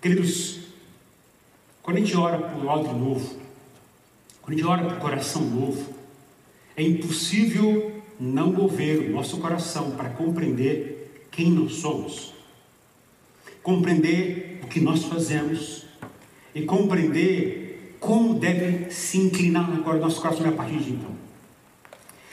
[0.00, 0.60] Queridos,
[1.82, 3.36] quando a gente ora por odre novo,
[4.40, 5.94] quando a gente ora por coração novo,
[6.74, 12.32] é impossível não mover o nosso coração para compreender quem nós somos,
[13.62, 15.84] compreender o que nós fazemos
[16.54, 21.14] e compreender como deve se inclinar agora o nosso coração a partir de então.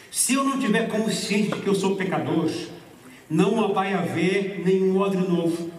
[0.09, 2.49] Se eu não tiver consciente de que eu sou pecador,
[3.29, 5.76] não vai haver nenhum odre novo,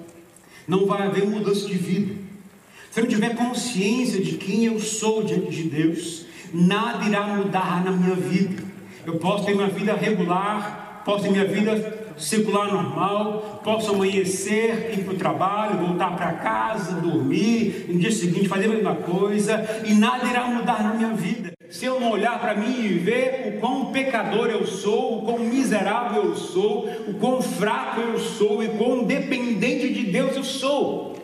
[0.68, 2.14] não vai haver mudança de vida.
[2.90, 7.82] Se eu não tiver consciência de quem eu sou diante de Deus, nada irá mudar
[7.82, 8.62] na minha vida.
[9.06, 15.04] Eu posso ter uma vida regular, posso ter minha vida circular normal, posso amanhecer, ir
[15.04, 19.94] para o trabalho, voltar para casa, dormir, no dia seguinte fazer a mesma coisa, e
[19.94, 21.57] nada irá mudar na minha vida.
[21.70, 25.38] Se eu não olhar para mim e ver o quão pecador eu sou, o quão
[25.40, 31.14] miserável eu sou, o quão fraco eu sou e quão dependente de Deus eu sou.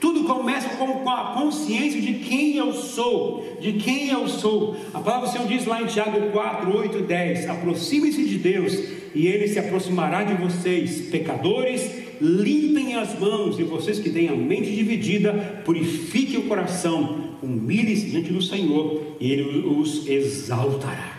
[0.00, 4.76] Tudo começa com a consciência de quem eu sou, de quem eu sou.
[4.94, 8.74] A palavra do Senhor diz lá em Tiago 4, 8 10: aproxime-se de Deus
[9.12, 12.06] e ele se aproximará de vocês, pecadores.
[12.20, 18.32] Limpem as mãos e vocês que têm a mente dividida, purifiquem o coração, humilhem-se diante
[18.32, 21.18] do Senhor e ele os exaltará.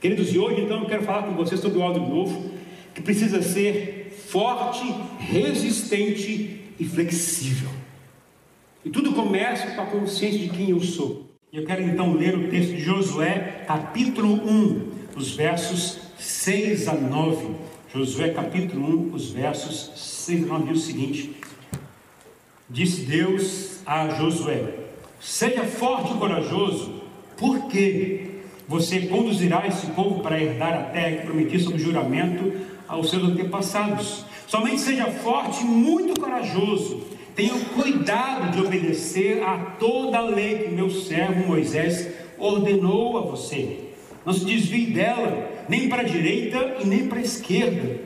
[0.00, 2.50] Queridos, e hoje então eu quero falar com vocês sobre o áudio novo,
[2.94, 4.84] que precisa ser forte,
[5.18, 7.70] resistente e flexível.
[8.84, 11.26] E tudo começa com a consciência de quem eu sou.
[11.52, 17.48] Eu quero então ler o texto de Josué, capítulo 1, os versos 6 a 9.
[17.92, 19.92] Josué, capítulo 1, os versos
[20.26, 21.36] 6 a 9, diz o seguinte:
[22.68, 24.85] Disse Deus a Josué:
[25.26, 27.02] Seja forte e corajoso,
[27.36, 28.28] porque
[28.68, 32.52] você conduzirá esse povo para herdar a terra que prometi sob juramento
[32.86, 34.24] aos seus antepassados.
[34.46, 37.02] Somente seja forte e muito corajoso.
[37.34, 43.80] Tenha cuidado de obedecer a toda a lei que meu servo Moisés ordenou a você.
[44.24, 47.98] Não se desvie dela, nem para a direita e nem para a esquerda,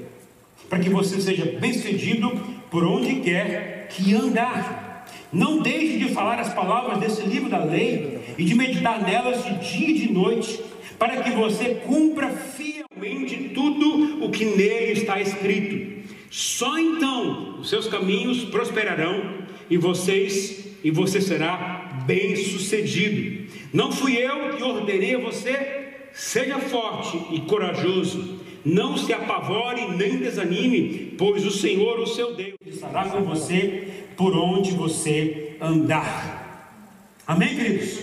[0.70, 2.30] para que você seja bem-sucedido
[2.70, 4.89] por onde quer que andar.
[5.32, 9.54] Não deixe de falar as palavras desse livro da lei e de meditar nelas de
[9.58, 10.60] dia e de noite,
[10.98, 16.00] para que você cumpra fielmente tudo o que nele está escrito.
[16.30, 23.50] Só então os seus caminhos prosperarão e vocês e você será bem-sucedido.
[23.72, 25.88] Não fui eu que ordenei a você?
[26.12, 28.39] Seja forte e corajoso.
[28.64, 34.36] Não se apavore nem desanime, pois o Senhor, o seu Deus, estará com você por
[34.36, 36.76] onde você andar.
[37.26, 38.00] Amém, queridos?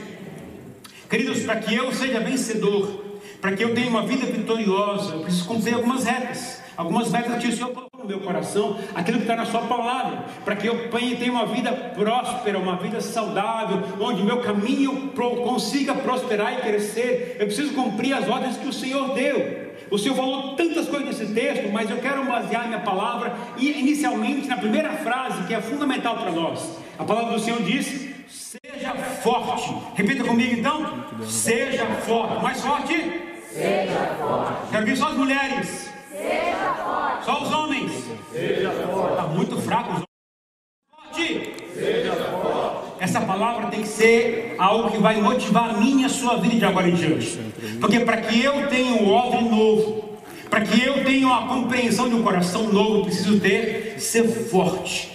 [1.10, 3.04] Queridos, para que eu seja vencedor,
[3.40, 6.62] para que eu tenha uma vida vitoriosa, eu preciso cumprir algumas regras.
[6.76, 10.26] Algumas metas que o Senhor colocou no meu coração, aquilo que está na Sua palavra,
[10.46, 15.12] para que eu tenha uma vida próspera, uma vida saudável, onde meu caminho
[15.44, 17.36] consiga prosperar e crescer.
[17.40, 19.68] Eu preciso cumprir as ordens que o Senhor deu.
[19.92, 24.58] O Senhor falou tantas coisas nesse texto, mas eu quero basear minha palavra inicialmente na
[24.58, 26.78] primeira frase que é fundamental para nós.
[26.98, 29.74] A palavra do Senhor diz: Seja forte.
[29.96, 32.44] Repita comigo então: Seja forte.
[32.44, 32.94] Mais forte?
[33.50, 34.72] Seja forte.
[34.72, 35.87] Quero ver só as mulheres.
[36.18, 37.26] Seja forte.
[37.26, 37.92] Só os homens.
[38.32, 39.12] Seja forte.
[39.12, 40.08] Está muito fraco os homens.
[40.90, 41.54] Forte.
[41.74, 42.88] Seja forte.
[43.00, 46.66] Essa palavra tem que ser algo que vai motivar a minha a sua vida de
[46.66, 47.40] agora em diante.
[47.80, 50.18] Porque para que eu tenha um odre novo,
[50.50, 55.12] para que eu tenha uma compreensão de um coração novo, preciso ter, ser forte.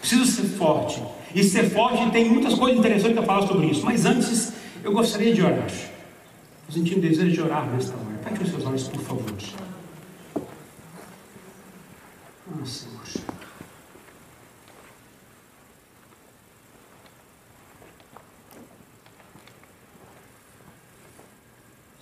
[0.00, 1.02] Preciso ser forte.
[1.34, 3.84] E ser forte tem muitas coisas interessantes para falar sobre isso.
[3.84, 4.52] Mas antes,
[4.84, 5.66] eu gostaria de orar.
[6.68, 8.18] Eu senti um desejo de orar nesta hora.
[8.22, 9.34] Feche os seus olhos, por favor.
[12.68, 13.04] Senhor.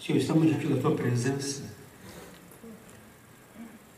[0.00, 1.64] Senhor, estamos diante da Tua presença.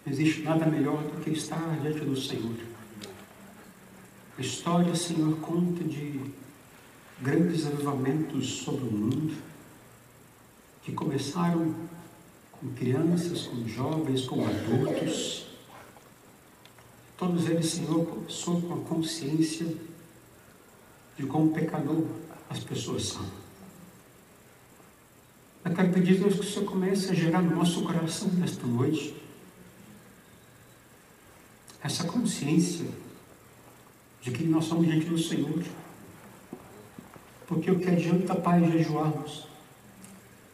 [0.05, 2.57] Não existe nada melhor do que estar diante do Senhor.
[4.39, 6.33] A história, Senhor, conta de
[7.21, 9.37] grandes avivamentos sobre o mundo
[10.83, 11.75] que começaram
[12.53, 15.48] com crianças, com jovens, com adultos.
[17.19, 19.67] Todos eles, Senhor, começou com a consciência
[21.17, 22.07] de quão pecador
[22.49, 23.27] as pessoas são.
[25.65, 29.17] Eu quero pedir, Deus, que o Senhor comece a gerar no nosso coração nesta noite
[31.83, 32.87] essa consciência
[34.23, 35.63] de que nós somos diante do Senhor.
[37.49, 39.49] Porque o que adianta, Pai, jejuarmos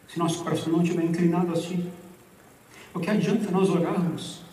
[0.09, 1.93] se nosso coração não estiver inclinado assim?
[2.95, 4.44] O que adianta nós orarmos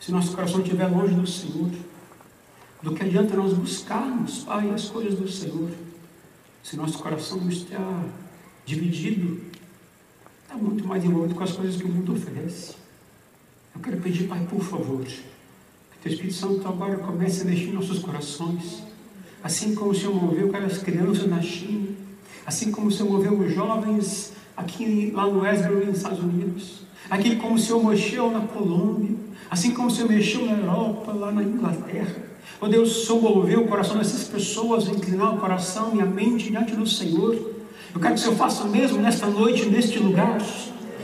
[0.00, 1.70] se nosso coração estiver longe do Senhor?
[2.82, 5.70] do que adianta nós buscarmos, Pai, as coisas do Senhor,
[6.62, 8.04] se nosso coração está
[8.64, 9.40] dividido,
[10.42, 12.74] está muito mais envolvido com as coisas que o mundo oferece.
[13.74, 17.72] Eu quero pedir, Pai, por favor, que Teu Espírito Santo agora comece a mexer em
[17.72, 18.82] nossos corações,
[19.42, 21.88] assim como o Senhor moveu aquelas crianças na China,
[22.46, 27.36] assim como o Senhor moveu os jovens aqui lá no Esbro, nos Estados Unidos, aqui
[27.36, 29.16] como o Senhor mexeu na Colômbia,
[29.50, 32.16] assim como o Senhor mexeu na Europa, lá na Inglaterra.
[32.60, 36.86] Oh Deus, moveu o coração dessas pessoas, inclinar o coração e a mente diante do
[36.86, 37.34] Senhor.
[37.94, 40.38] Eu quero que o Senhor faça o mesmo nesta noite, neste lugar.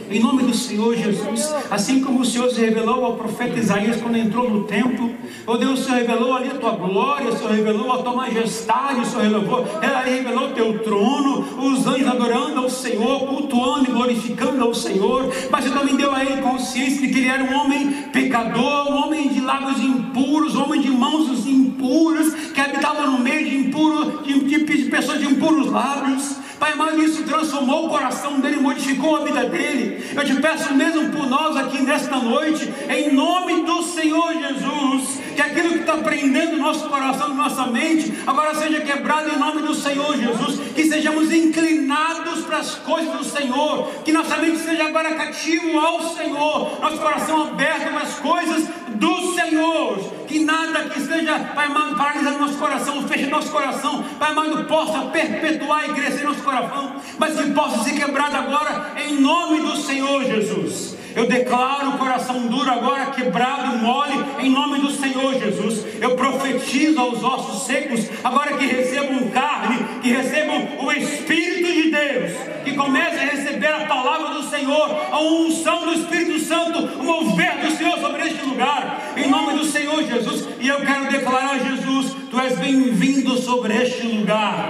[0.08, 4.16] Em nome do Senhor Jesus, assim como o Senhor se revelou ao profeta Isaías quando
[4.16, 5.12] entrou no templo,
[5.44, 9.00] oh Deus, o Senhor revelou ali a tua glória, o Senhor revelou a tua majestade,
[9.00, 13.92] o Senhor revelou, ela revelou o teu trono, os anjos adorando ao Senhor, cultuando e
[13.92, 17.52] glorificando ao Senhor, mas você também deu a ele consciência de que ele era um
[17.60, 23.18] homem pecador, um homem de lábios impuros, um homem de mãos impuras, que habitava no
[23.18, 26.45] meio de impuros, de, de, de pessoas de impuros lábios.
[26.58, 30.10] Pai amado, isso transformou o coração dele, modificou a vida dele.
[30.14, 35.40] Eu te peço mesmo por nós aqui nesta noite, em nome do Senhor Jesus, que
[35.42, 40.16] aquilo que está prendendo nosso coração, nossa mente, agora seja quebrado em nome do Senhor
[40.16, 45.78] Jesus, que sejamos inclinados para as coisas do Senhor, que nossa mente seja agora cativo
[45.78, 48.66] ao Senhor, nosso coração aberto para as coisas
[48.98, 54.32] do Senhor, que nada que esteja, Pai amado, paralisando nosso coração, feche nosso coração, Pai
[54.32, 59.60] amado, possa perpetuar e crescer nosso coração, mas que possa ser quebrado agora, em nome
[59.60, 60.95] do Senhor Jesus.
[61.16, 65.82] Eu declaro o coração duro agora quebrado, mole, em nome do Senhor Jesus.
[65.98, 72.32] Eu profetizo aos ossos secos, agora que recebam carne, que recebam o Espírito de Deus,
[72.62, 77.60] que comecem a receber a palavra do Senhor, a unção do Espírito Santo, o mover
[77.60, 80.46] do Senhor sobre este lugar, em nome do Senhor Jesus.
[80.60, 84.68] E eu quero declarar, Jesus, Tu és bem-vindo sobre este lugar,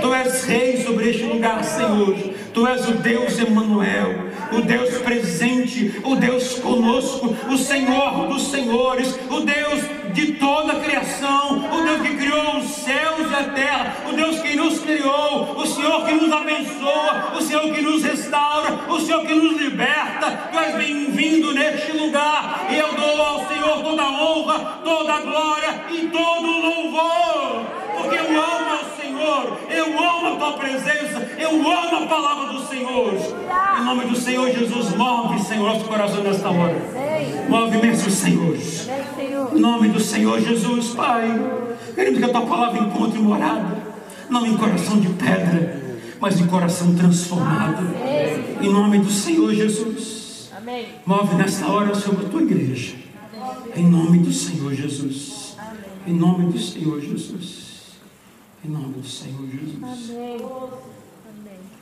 [0.00, 2.16] Tu és rei sobre este lugar, Senhor.
[2.54, 9.18] Tu és o Deus Emanuel, o Deus presente, o Deus conosco, o Senhor dos senhores,
[9.30, 9.82] o Deus
[10.12, 14.40] de toda a criação, o Deus que criou os céus e a terra, o Deus
[14.40, 19.24] que nos criou, o Senhor que nos abençoa, o Senhor que nos restaura, o Senhor
[19.26, 20.50] que nos liberta.
[20.52, 25.20] Tu és bem-vindo neste lugar, e eu dou ao Senhor toda a honra, toda a
[25.20, 27.66] glória e todo o louvor,
[27.96, 28.61] porque eu amo
[29.22, 33.14] Senhor, eu amo a tua presença, eu amo a palavra do Senhor.
[33.80, 36.76] Em nome do Senhor Jesus, move, Senhor, nosso coração nesta hora.
[37.48, 38.56] Move mesmo, Senhor.
[39.54, 41.40] Em nome do Senhor Jesus, Pai.
[41.94, 43.78] Queremos que a tua palavra encontre morada,
[44.28, 47.94] não em coração de pedra, mas em coração transformado.
[48.60, 50.50] Em nome do Senhor Jesus.
[51.06, 52.96] Move nesta hora sobre a tua igreja.
[53.76, 55.56] Em nome do Senhor Jesus.
[56.08, 57.61] Em nome do Senhor Jesus.
[58.64, 60.10] Em nome do Senhor Jesus.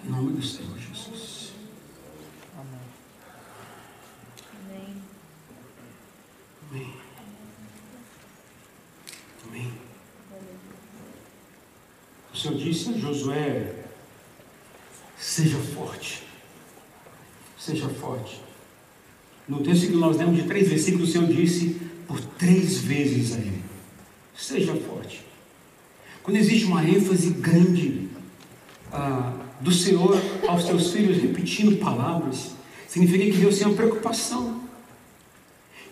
[0.03, 1.53] Em nome do Senhor Jesus.
[6.71, 6.95] Amém.
[9.47, 9.73] Amém.
[12.33, 13.85] O Senhor disse a Josué:
[15.19, 16.23] seja forte.
[17.59, 18.41] Seja forte.
[19.47, 21.79] No texto que nós lemos de três versículos, o Senhor disse
[22.09, 23.63] por três vezes a ele:
[24.35, 25.30] seja forte.
[26.23, 28.09] Quando existe uma ênfase grande
[28.93, 32.53] ah, do Senhor aos seus filhos repetindo palavras,
[32.89, 34.61] significa que Deus tem uma preocupação.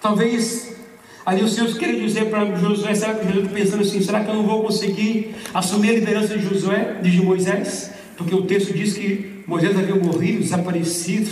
[0.01, 0.77] Talvez
[1.25, 4.31] ali o Senhor queira dizer para Josué, será que Josué está pensando assim, será que
[4.31, 7.91] eu não vou conseguir assumir a liderança de Josué, de Moisés?
[8.17, 11.31] Porque o texto diz que Moisés havia morrido, desaparecido,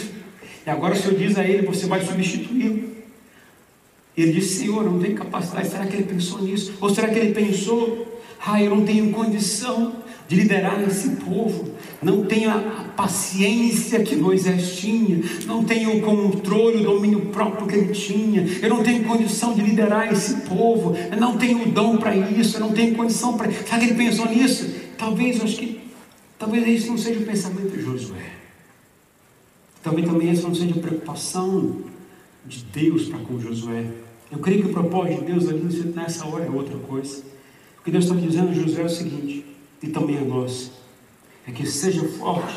[0.66, 2.96] e agora o Senhor diz a ele, você vai substituí-lo.
[4.16, 5.68] Ele disse, Senhor, não tenho capacidade.
[5.68, 6.74] Será que ele pensou nisso?
[6.80, 9.92] Ou será que ele pensou, ah, eu não tenho condição
[10.28, 11.70] de liderar esse povo,
[12.02, 17.76] não tenho a paciência que Moisés tinha, não tenho o controle, o domínio próprio que
[17.76, 21.96] ele tinha, eu não tenho condição de liderar esse povo, eu não tenho o dom
[21.96, 23.50] para isso, eu não tenho condição para.
[23.50, 24.68] Será que ele pensou nisso?
[24.98, 25.80] Talvez, acho que,
[26.38, 28.32] talvez isso não seja o pensamento de Josué.
[29.82, 31.82] Talvez também essa não seja a preocupação
[32.44, 33.86] de Deus para com Josué.
[34.32, 35.62] Eu creio que o propósito de Deus ali
[35.94, 37.22] nessa hora é outra coisa.
[37.86, 39.46] Que Deus está dizendo a Josué é o seguinte:
[39.80, 40.72] e também a nós,
[41.46, 42.52] é que seja forte,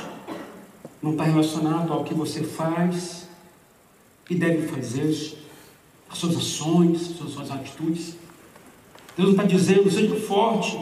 [1.03, 3.27] não está relacionado ao que você faz
[4.27, 5.07] e deve fazer,
[6.09, 8.15] as suas ações, as suas atitudes.
[9.15, 10.79] Deus está dizendo, seja forte,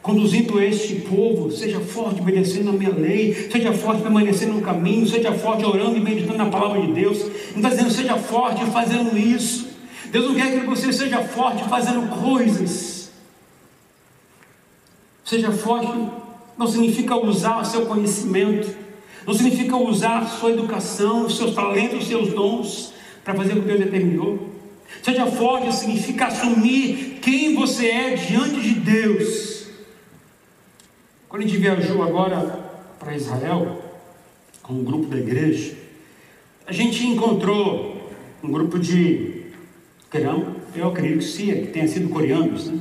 [0.00, 5.34] conduzindo este povo, seja forte, obedecendo a minha lei, seja forte, permanecendo no caminho, seja
[5.34, 7.18] forte, orando e meditando na palavra de Deus.
[7.50, 9.68] Não está dizendo, seja forte fazendo isso.
[10.10, 12.95] Deus não quer que você seja forte fazendo coisas
[15.26, 15.92] Seja forte
[16.56, 18.72] não significa usar seu conhecimento,
[19.26, 22.92] não significa usar sua educação, seus talentos, seus dons
[23.24, 24.50] para fazer o que Deus determinou.
[25.02, 29.66] Seja forte significa assumir quem você é diante de Deus.
[31.28, 32.38] Quando a gente viajou agora
[32.96, 33.82] para Israel,
[34.62, 35.76] com um grupo da igreja,
[36.64, 38.12] a gente encontrou
[38.44, 39.42] um grupo de
[40.08, 42.78] crão, eu acredito que sim, que tenha sido coreanos, né?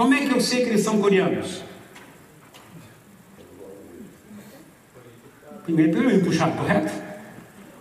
[0.00, 1.62] Como é que eu sei que eles são coreanos?
[5.62, 6.90] Primeiro pelo olho puxado, correto?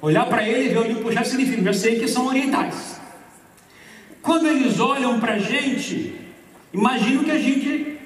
[0.02, 3.00] Olhar para ele e ver o olho puxado significa, já sei que são orientais.
[4.22, 6.20] Quando eles olham para a gente,
[6.74, 7.98] imagino que a gente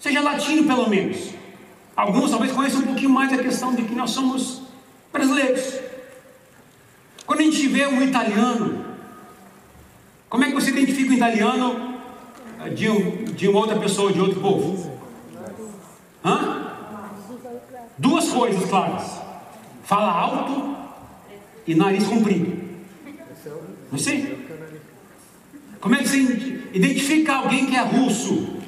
[0.00, 1.30] seja latino pelo menos.
[1.94, 4.62] Alguns talvez conheçam um pouquinho mais a questão de que nós somos
[5.12, 5.78] brasileiros.
[7.24, 8.84] Quando a gente vê um italiano,
[10.28, 11.89] como é que você identifica um italiano
[12.68, 14.90] de, um, de uma outra pessoa, de outro povo?
[16.24, 16.72] Hã?
[17.96, 19.20] Duas coisas claras:
[19.84, 20.76] fala alto
[21.66, 22.60] e nariz comprido.
[23.90, 24.48] Não sei?
[25.80, 26.18] Como é que você
[26.72, 28.60] identifica alguém que é russo?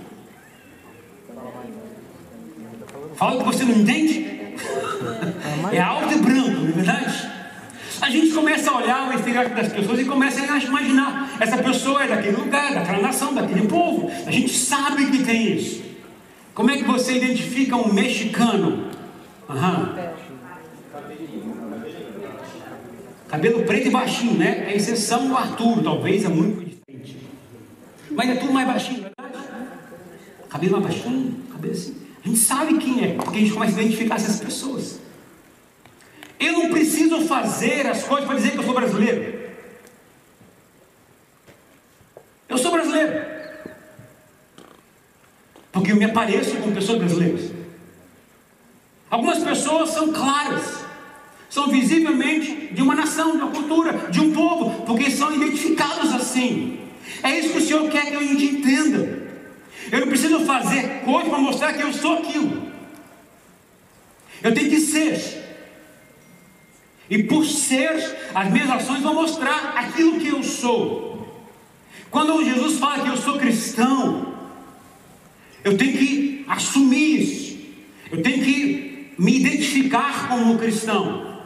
[3.16, 4.56] Fala que você não entende?
[5.72, 6.51] É alto e branco?
[8.02, 12.02] A gente começa a olhar o estereótipo das pessoas e começa a imaginar: essa pessoa
[12.02, 14.10] é daquele lugar, daquela nação, daquele povo.
[14.26, 15.84] A gente sabe que tem isso.
[16.52, 18.90] Como é que você identifica um mexicano?
[19.48, 19.94] Aham.
[23.28, 24.66] Cabelo preto e baixinho, né?
[24.68, 27.16] É exceção do Arthur, talvez é muito diferente.
[28.10, 29.48] Mas é tudo mais baixinho, é verdade?
[30.50, 31.96] Cabelo mais baixinho, cabelo assim.
[32.24, 35.01] A gente sabe quem é, porque a gente começa a identificar essas pessoas.
[36.42, 39.40] Eu não preciso fazer as coisas para dizer que eu sou brasileiro.
[42.48, 43.24] Eu sou brasileiro.
[45.70, 47.52] Porque eu me apareço com pessoas brasileiras.
[49.08, 50.84] Algumas pessoas são claras,
[51.48, 56.80] são visivelmente de uma nação, de uma cultura, de um povo, porque são identificados assim.
[57.22, 59.22] É isso que o Senhor quer que a gente entenda.
[59.92, 62.72] Eu não preciso fazer coisa para mostrar que eu sou aquilo.
[64.42, 65.41] Eu tenho que ser.
[67.12, 67.92] E por ser,
[68.34, 71.44] as minhas ações vão mostrar aquilo que eu sou.
[72.10, 74.32] Quando Jesus fala que eu sou cristão,
[75.62, 77.58] eu tenho que assumir isso.
[78.10, 81.42] Eu tenho que me identificar como cristão.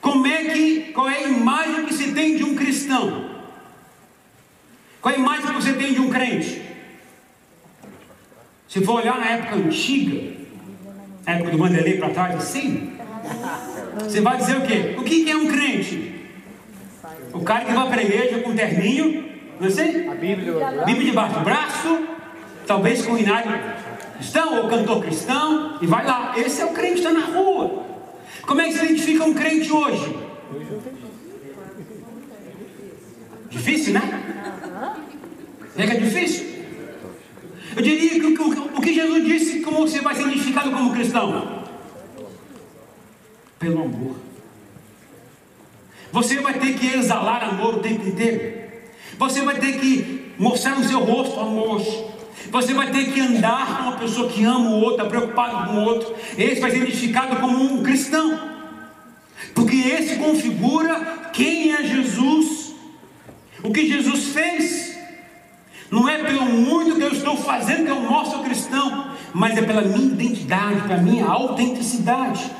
[0.00, 3.30] Como é que, qual é a imagem que se tem de um cristão?
[5.00, 6.60] Qual é a imagem que você tem de um crente?
[8.68, 10.38] Se for olhar na época antiga,
[11.24, 12.92] época do Mandelei para trás, assim,
[13.98, 14.94] você vai dizer o quê?
[14.98, 16.26] O que é um crente?
[17.32, 19.24] O cara que vai para a igreja com um terninho,
[19.60, 20.08] não sei?
[20.08, 22.00] A Bíblia, Bíblia debaixo do braço,
[22.66, 23.52] talvez com hinário
[24.16, 26.34] cristão ou cantor cristão, e vai lá.
[26.36, 27.84] Esse é o crente que está na rua.
[28.46, 30.16] Como é que se identifica um crente hoje?
[33.50, 34.22] Difícil, né?
[35.76, 36.52] É que é difícil?
[37.74, 41.61] Eu diria que o que Jesus disse, como você vai ser identificado como cristão?
[43.62, 44.16] Pelo amor.
[46.10, 48.60] Você vai ter que exalar amor o tempo inteiro.
[49.16, 51.80] Você vai ter que mostrar no seu rosto amor.
[52.50, 55.76] Você vai ter que andar com uma pessoa que ama o outro, está preocupado com
[55.76, 56.12] o outro.
[56.36, 58.36] Esse vai ser identificado como um cristão.
[59.54, 62.74] Porque esse configura quem é Jesus.
[63.62, 64.98] O que Jesus fez.
[65.88, 69.82] Não é pelo muito que eu estou fazendo que eu mostro cristão, mas é pela
[69.82, 72.50] minha identidade, pela minha autenticidade.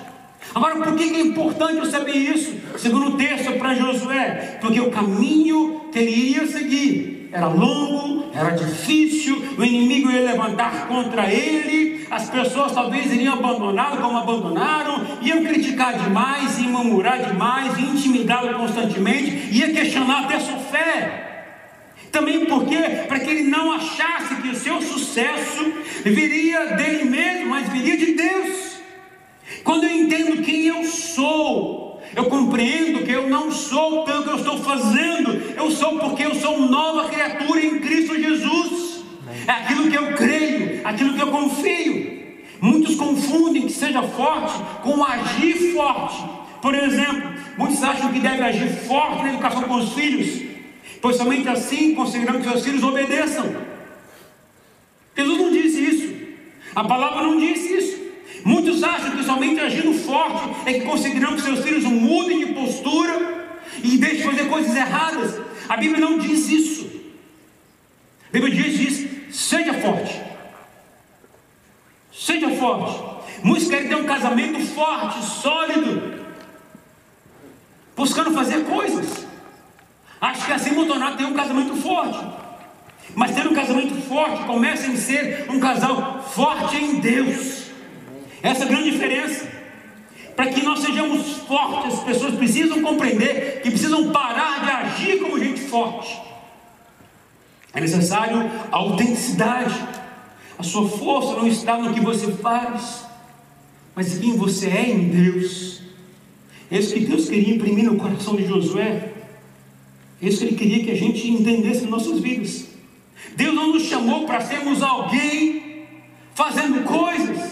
[0.55, 2.55] Agora, por que é importante eu saber isso?
[2.77, 8.51] Segundo o texto para Josué, porque o caminho que ele iria seguir era longo, era
[8.51, 15.43] difícil, o inimigo ia levantar contra ele, as pessoas talvez iriam abandoná-lo como abandonaram, iam
[15.43, 21.31] criticar demais, iam murmurar demais, iam intimidá-lo constantemente, ia questionar até sua fé.
[22.11, 22.77] Também porque,
[23.09, 25.73] para que ele não achasse que o seu sucesso
[26.05, 28.72] viria dele mesmo, mas viria de Deus.
[29.65, 34.37] Quando eu entendo quem eu sou, eu compreendo que eu não sou pelo que eu
[34.37, 39.03] estou fazendo, eu sou porque eu sou nova criatura em Cristo Jesus.
[39.47, 42.23] É aquilo que eu creio, aquilo que eu confio.
[42.61, 46.23] Muitos confundem que seja forte com agir forte.
[46.61, 50.43] Por exemplo, muitos acham que deve agir forte na educação com os filhos,
[51.01, 53.57] pois somente assim conseguirão que seus filhos obedeçam.
[55.17, 56.15] Jesus não disse isso,
[56.75, 58.02] a palavra não disse isso.
[58.45, 63.59] Muitos acham que somente agindo forte é que conseguirão que seus filhos mudem de postura
[63.83, 65.41] e deixem de fazer coisas erradas.
[65.69, 66.91] A Bíblia não diz isso.
[68.29, 70.21] A Bíblia diz, diz seja forte.
[72.13, 73.13] Seja forte.
[73.43, 76.25] Muitos querem ter um casamento forte, sólido,
[77.97, 79.27] buscando fazer coisas.
[80.21, 82.25] Acho que assim vão tornar ter um casamento forte.
[83.15, 87.62] Mas ter um casamento forte começa em ser um casal forte em Deus.
[88.43, 89.47] Essa é a grande diferença.
[90.35, 95.39] Para que nós sejamos fortes, as pessoas precisam compreender que precisam parar de agir como
[95.39, 96.21] gente forte.
[97.75, 99.75] É necessário a autenticidade.
[100.59, 103.07] A sua força não está no que você faz,
[103.95, 105.81] mas em quem você é em Deus.
[106.71, 109.13] É isso que Deus queria imprimir no coração de Josué.
[110.21, 112.67] É isso que Ele queria que a gente entendesse em nossas vidas.
[113.37, 115.87] Deus não nos chamou para sermos alguém
[116.35, 117.52] fazendo coisas,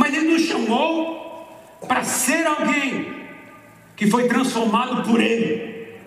[0.00, 1.46] mas Ele nos chamou
[1.86, 3.12] para ser alguém
[3.94, 5.98] que foi transformado por Ele,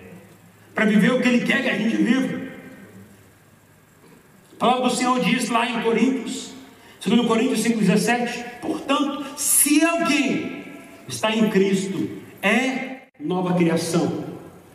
[0.73, 2.41] para viver o que Ele quer que a gente viva.
[4.53, 6.55] A palavra do Senhor diz lá em Coríntios,
[7.05, 10.63] 2 Coríntios 5,17: Portanto, se alguém
[11.07, 12.09] está em Cristo,
[12.41, 14.25] é nova criação.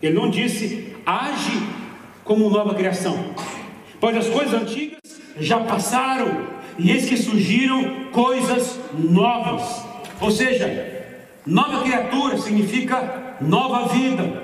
[0.01, 1.61] Ele não disse age
[2.23, 3.35] como nova criação,
[3.99, 5.01] pois as coisas antigas
[5.41, 9.85] já passaram e eis que surgiram coisas novas.
[10.21, 11.07] Ou seja,
[11.45, 14.43] nova criatura significa nova vida,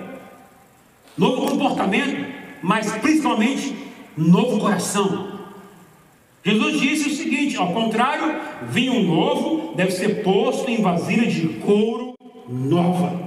[1.17, 2.27] novo comportamento,
[2.63, 3.77] mas principalmente
[4.17, 5.33] novo coração.
[6.45, 12.15] Jesus disse o seguinte: ao contrário, vinho novo deve ser posto em vasilha de couro
[12.49, 13.23] nova.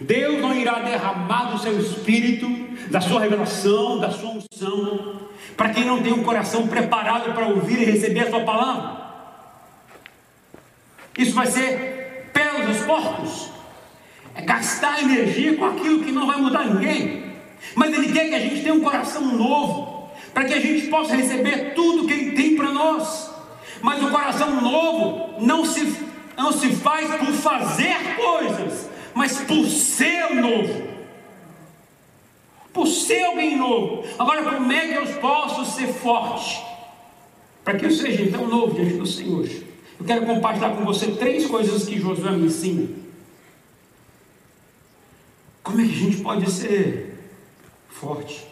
[0.00, 2.48] Deus não irá derramar do seu espírito,
[2.90, 5.20] da sua revelação, da sua unção,
[5.56, 9.00] para quem não tem um coração preparado para ouvir e receber a sua palavra.
[11.16, 13.50] Isso vai ser pelos porcos,
[14.34, 17.30] é gastar energia com aquilo que não vai mudar ninguém.
[17.74, 21.14] Mas Ele quer que a gente tenha um coração novo, para que a gente possa
[21.14, 23.30] receber tudo que Ele tem para nós.
[23.82, 25.94] Mas o coração novo não se,
[26.36, 30.99] não se faz por fazer coisas, mas por ser novo.
[32.72, 34.04] Por ser alguém novo.
[34.18, 36.62] Agora, como é que eu posso ser forte?
[37.64, 39.48] Para que eu seja então novo diante do Senhor.
[39.98, 42.88] Eu quero compartilhar com você três coisas que Josué me ensina.
[45.62, 47.18] Como é que a gente pode ser
[47.88, 48.46] forte?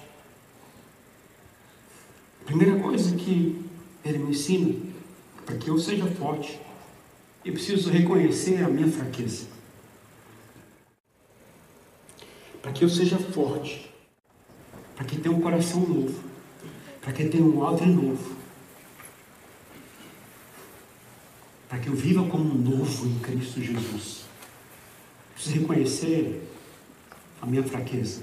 [2.42, 3.64] A primeira coisa que
[4.04, 4.74] ele me ensina,
[5.44, 6.61] para que eu seja forte,
[7.44, 9.46] eu preciso reconhecer a minha fraqueza.
[12.61, 13.90] Para que eu seja forte,
[14.99, 16.21] para que tenha um coração novo,
[17.01, 18.35] para que tenha um alto novo,
[21.69, 24.25] para que eu viva como novo em Cristo Jesus.
[25.35, 26.43] Preciso reconhecer
[27.41, 28.23] a minha fraqueza.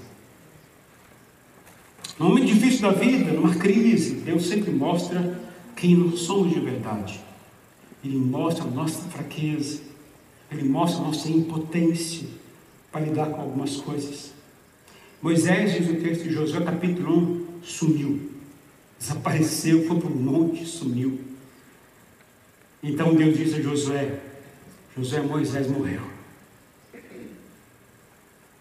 [2.18, 5.40] No momento difícil da vida, numa crise, Deus sempre mostra
[5.74, 7.18] quem nós somos de verdade.
[8.04, 9.80] Ele mostra a nossa fraqueza,
[10.50, 12.28] ele mostra a nossa impotência
[12.92, 14.35] para lidar com algumas coisas.
[15.22, 17.18] Moisés, diz o texto de Josué, capítulo
[17.60, 18.30] 1, sumiu,
[18.98, 21.18] desapareceu, foi para o monte, sumiu.
[22.82, 24.20] Então Deus disse a Josué:
[24.96, 26.02] Josué, Moisés morreu.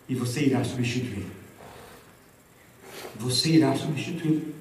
[0.08, 1.32] E você irá substituí-lo.
[3.18, 4.54] Você irá substituí-lo.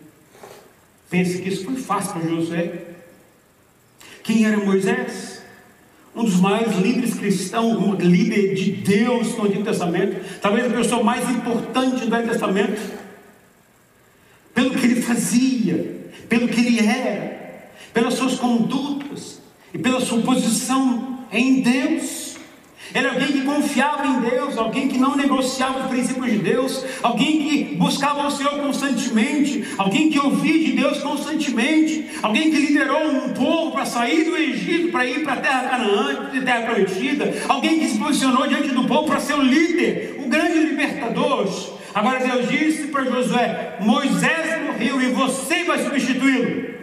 [1.10, 2.94] Pense que isso foi fácil para Josué.
[4.22, 5.43] Quem era Moisés?
[6.14, 11.02] Um dos maiores líderes cristãos, um líder de Deus no Antigo Testamento, talvez a pessoa
[11.02, 12.80] mais importante do Velho Testamento,
[14.54, 19.42] pelo que ele fazia, pelo que ele era, pelas suas condutas,
[19.74, 22.33] e pela sua posição em Deus.
[22.92, 27.42] É alguém que confiava em Deus, alguém que não negociava os princípios de Deus, alguém
[27.42, 33.30] que buscava o Senhor constantemente, alguém que ouvia de Deus constantemente, alguém que liderou um
[33.30, 37.88] povo para sair do Egito, para ir para a terra Canaã, terra prometida, alguém que
[37.88, 41.48] se posicionou diante do povo para ser o líder, o grande libertador.
[41.94, 46.74] Agora Deus disse para Josué: Moisés morreu e você vai substituí-lo.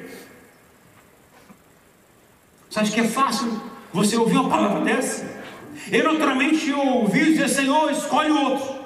[2.70, 3.62] Você acha que é fácil
[3.94, 5.41] você ouvir uma palavra dessa?
[5.90, 8.82] Eu naturalmente ouvi dizer, Senhor, escolhe outro.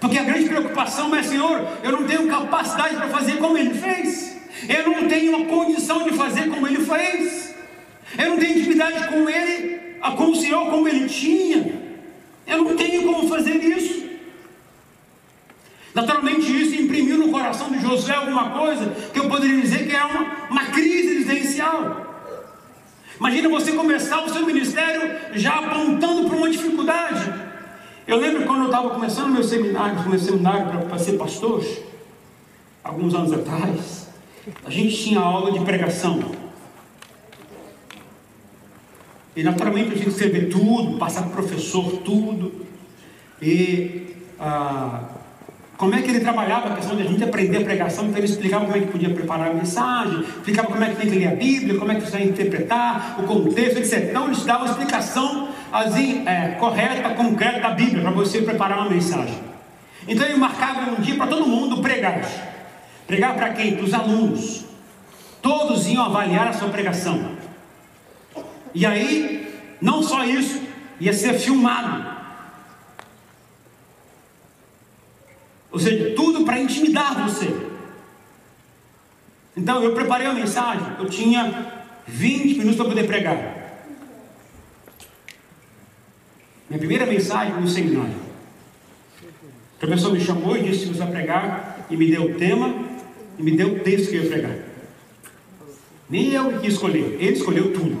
[0.00, 4.36] Porque a grande preocupação é, Senhor, eu não tenho capacidade para fazer como Ele fez.
[4.68, 7.54] Eu não tenho a condição de fazer como Ele fez.
[8.18, 11.82] Eu não tenho intimidade com Ele, com o Senhor como Ele tinha.
[12.46, 14.04] Eu não tenho como fazer isso.
[15.94, 20.04] Naturalmente, isso imprimiu no coração de Josué alguma coisa que eu poderia dizer que é
[20.04, 22.03] uma, uma crise existencial.
[23.18, 27.32] Imagina você começar o seu ministério já apontando para uma dificuldade.
[28.06, 31.64] Eu lembro quando eu estava começando meu seminário, meu seminário para ser pastor,
[32.82, 34.08] alguns anos atrás,
[34.64, 36.32] a gente tinha aula de pregação.
[39.36, 42.66] E naturalmente eu tinha que escrever tudo, passar para o professor tudo.
[43.40, 45.13] E ah,
[45.84, 48.26] como é que ele trabalhava a questão de a gente aprender a pregação, então ele
[48.26, 51.28] explicava como é que podia preparar a mensagem, explicava como é que tem que ler
[51.28, 54.08] a Bíblia, como é que vai interpretar, o contexto, etc.
[54.08, 58.88] Então ele dava uma explicação assim, é, correta, concreta da Bíblia, para você preparar uma
[58.88, 59.38] mensagem.
[60.08, 62.22] Então ele marcava um dia para todo mundo pregar.
[63.06, 63.76] Pregar para quem?
[63.76, 64.64] Para os alunos.
[65.42, 67.32] Todos iam avaliar a sua pregação.
[68.74, 70.62] E aí, não só isso,
[70.98, 72.13] ia ser filmado.
[75.74, 77.52] Ou seja, tudo para intimidar você.
[79.56, 83.82] Então eu preparei a mensagem, eu tinha 20 minutos para poder pregar.
[86.70, 88.14] Minha primeira mensagem no seminário.
[89.74, 92.72] O professor me chamou e disse: Você vai pregar, e me deu o tema,
[93.36, 94.56] e me deu o texto que eu ia pregar.
[96.08, 98.00] Nem eu que escolhi, ele escolheu tudo.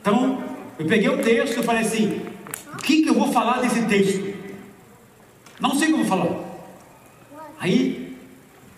[0.00, 0.42] Então,
[0.76, 2.20] eu peguei o texto e falei assim:
[2.74, 4.37] O que, que eu vou falar desse texto?
[5.60, 6.48] Não sei o que eu vou falar.
[7.58, 8.16] Aí,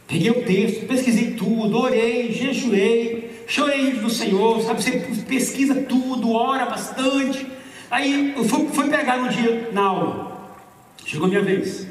[0.06, 4.82] peguei o texto, pesquisei tudo, orei, jejuei, chorei do Senhor, sabe?
[4.82, 4.92] Você
[5.28, 7.46] pesquisa tudo, ora bastante.
[7.90, 10.56] Aí eu fui, fui pegar no dia na aula.
[11.04, 11.86] Chegou a minha vez.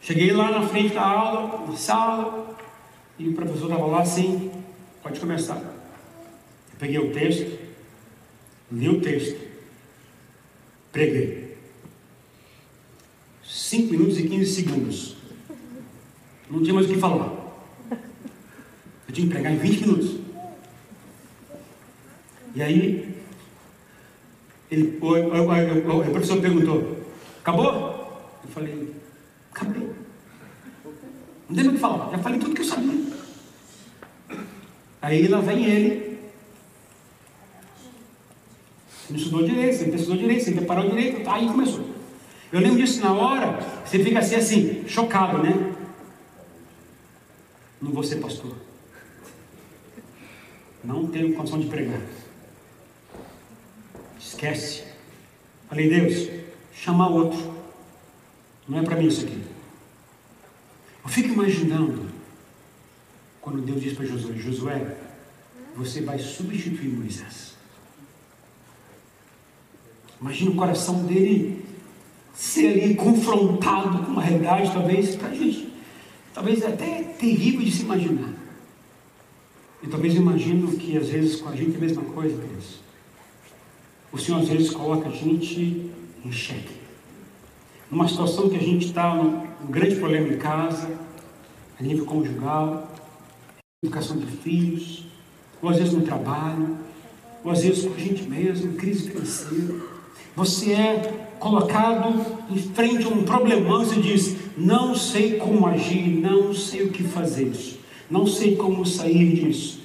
[0.00, 2.56] Cheguei lá na frente da aula, na sala,
[3.18, 4.50] e o professor estava lá assim,
[5.02, 5.56] pode começar.
[5.56, 7.58] Eu peguei o texto,
[8.72, 9.38] li o texto,
[10.92, 11.47] preguei.
[13.68, 15.16] 5 minutos e 15 segundos.
[16.50, 17.30] Não tinha mais o que falar.
[19.06, 20.16] Eu tinha que pregar em 20 minutos.
[22.54, 23.14] E aí,
[24.70, 26.96] ele, o, o, o, o professor perguntou:
[27.40, 27.68] Acabou?
[28.42, 28.94] Eu falei:
[29.50, 29.90] Acabei.
[31.50, 33.12] Não tem o que falar, já falei tudo que eu sabia.
[35.02, 36.18] Aí lá vem ele.
[39.10, 41.97] Não estudou direito, você não estudou direito, você preparou direito, aí começou.
[42.50, 45.74] Eu lembro disso na hora, você fica assim, assim, chocado, né?
[47.80, 48.54] Não vou ser pastor.
[50.82, 52.00] Não tenho condição de pregar.
[54.18, 54.84] Esquece.
[55.68, 56.28] Falei, Deus,
[56.72, 57.54] chamar outro.
[58.66, 59.42] Não é para mim isso aqui.
[61.04, 62.08] Eu fico imaginando
[63.40, 64.96] quando Deus diz para Josué: Josué,
[65.76, 67.54] você vai substituir Moisés.
[70.20, 71.64] Imagina o coração dele
[72.38, 75.68] ser ali confrontado com uma realidade, talvez, para a gente,
[76.32, 78.32] talvez até terrível de se imaginar.
[79.82, 82.78] E talvez imagino que às vezes com a gente é a mesma coisa, Deus.
[84.12, 85.90] O Senhor às vezes coloca a gente
[86.24, 86.78] em xeque.
[87.90, 90.96] Numa situação que a gente está um grande problema em casa,
[91.78, 92.88] a nível conjugal,
[93.82, 95.06] educação de filhos,
[95.60, 96.78] ou às vezes no trabalho,
[97.42, 99.74] ou às vezes com a gente mesmo, crise financeira.
[100.36, 106.52] Você é colocado em frente a um problemão e diz: Não sei como agir, não
[106.52, 107.52] sei o que fazer,
[108.10, 109.80] não sei como sair disso,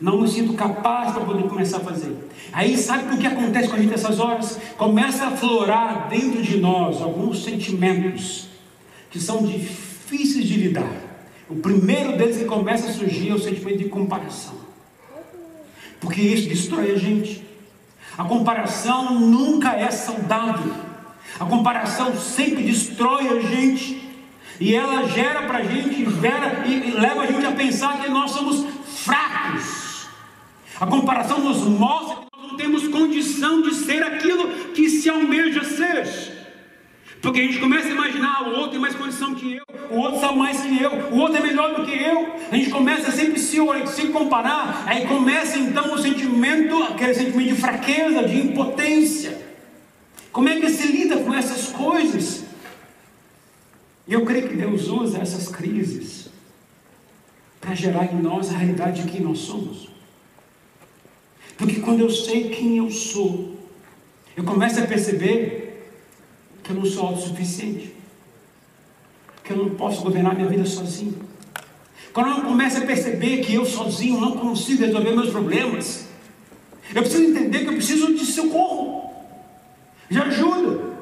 [0.00, 2.12] não me sinto capaz para poder começar a fazer.
[2.52, 4.58] Aí sabe o que acontece com a gente nessas horas?
[4.76, 8.48] Começa a florar dentro de nós alguns sentimentos
[9.10, 10.92] que são difíceis de lidar.
[11.48, 14.54] O primeiro deles que começa a surgir é o sentimento de comparação,
[16.00, 17.41] porque isso destrói a gente.
[18.16, 20.74] A comparação nunca é saudável.
[21.40, 24.02] A comparação sempre destrói a gente.
[24.60, 28.30] E ela gera para a gente, gera e leva a gente a pensar que nós
[28.30, 28.64] somos
[29.02, 30.06] fracos.
[30.80, 35.64] A comparação nos mostra que nós não temos condição de ser aquilo que se almeja
[35.64, 36.31] ser.
[37.22, 40.18] Porque a gente começa a imaginar o outro tem mais condição que eu, o outro
[40.18, 42.34] sabe mais que eu, o outro é melhor do que eu.
[42.50, 47.54] A gente começa sempre a se, se comparar, aí começa então o sentimento, aquele sentimento
[47.54, 49.40] de fraqueza, de impotência.
[50.32, 52.42] Como é que se lida com essas coisas?
[54.08, 56.28] E eu creio que Deus usa essas crises
[57.60, 59.88] para gerar em nós a realidade de quem nós somos.
[61.56, 63.56] Porque quando eu sei quem eu sou,
[64.36, 65.61] eu começo a perceber
[66.62, 67.94] que eu não sou autossuficiente,
[69.42, 71.18] que eu não posso governar minha vida sozinho.
[72.12, 76.06] Quando eu começo a perceber que eu sozinho não consigo resolver meus problemas,
[76.94, 79.12] eu preciso entender que eu preciso de socorro,
[80.10, 80.92] de ajuda.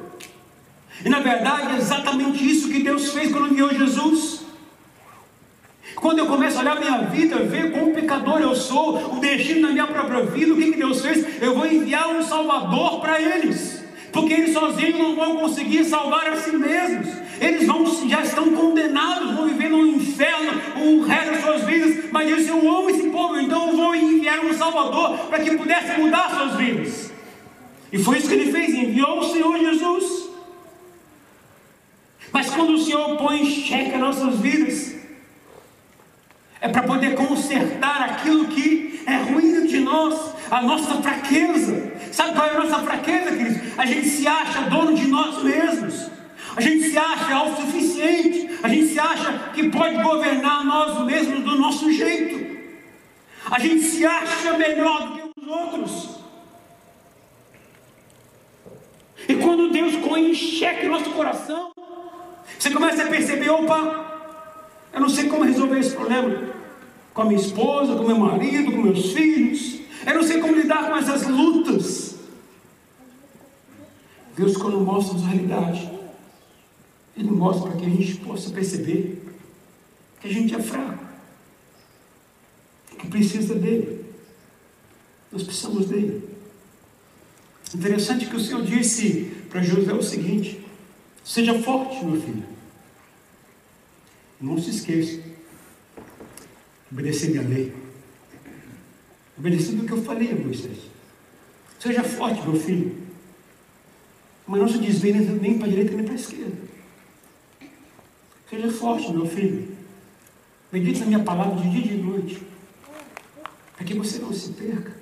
[1.03, 4.41] E na verdade é exatamente isso que Deus fez quando enviou Jesus.
[5.95, 9.73] Quando eu começo a olhar minha vida, ver como pecador eu sou, o destino da
[9.73, 13.80] minha própria vida, o que, que Deus fez, eu vou enviar um Salvador para eles
[14.11, 17.07] porque eles sozinhos não vão conseguir salvar a si mesmos.
[17.39, 20.51] eles vão, já estão condenados, vão viver no inferno
[20.83, 22.05] o resto das suas vidas.
[22.11, 25.55] Mas Deus disse: Eu amo esse povo, então eu vou enviar um Salvador para que
[25.57, 27.11] pudesse mudar suas vidas.
[27.91, 30.29] E foi isso que ele fez: enviou o Senhor Jesus.
[32.31, 34.95] Mas quando o Senhor põe em xeque as nossas vidas,
[36.61, 41.90] é para poder consertar aquilo que é ruim de nós, a nossa fraqueza.
[42.11, 43.61] Sabe qual é a nossa fraqueza, queridos?
[43.77, 46.09] A gente se acha dono de nós mesmos.
[46.55, 48.49] A gente se acha autossuficiente.
[48.61, 52.51] A gente se acha que pode governar nós mesmos do nosso jeito.
[53.49, 56.09] A gente se acha melhor do que os outros.
[59.27, 61.71] E quando Deus põe em xeque nosso coração,
[62.59, 64.05] você começa a perceber: opa,
[64.93, 66.51] eu não sei como resolver esse problema.
[67.13, 69.80] Com a minha esposa, com meu marido, com meus filhos.
[70.05, 72.15] Eu não sei como lidar com essas lutas.
[74.35, 75.91] Deus, quando mostra a realidade,
[77.15, 79.21] Ele mostra para que a gente possa perceber
[80.19, 81.03] que a gente é fraco,
[82.97, 84.05] que precisa dele.
[85.31, 86.29] Nós precisamos dele.
[87.73, 90.65] Interessante que o Senhor disse para José o seguinte:
[91.23, 92.43] seja forte, meu filho.
[94.39, 95.21] Não se esqueça,
[96.91, 97.73] obedecer minha lei,
[99.41, 100.77] obedecer do que eu falei a Moisés.
[101.79, 102.95] Seja forte, meu filho,
[104.45, 106.57] mas não se desvie nem para a direita nem para a esquerda.
[108.47, 109.75] Seja forte, meu filho.
[110.71, 112.41] Medite na minha palavra de dia e de noite,
[113.75, 114.95] para que você não se perca.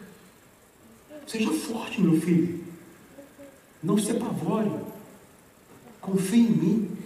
[1.27, 2.63] Seja forte, meu filho.
[3.83, 4.71] Não se apavore.
[5.99, 6.97] Confie em mim.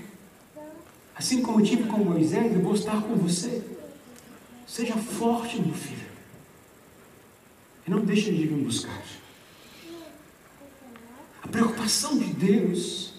[1.16, 3.62] Assim como eu tive com Moisés, eu vou estar com você.
[4.68, 6.13] Seja forte, meu filho.
[7.88, 9.02] E não deixe de me buscar.
[11.44, 13.14] A preocupação de Deus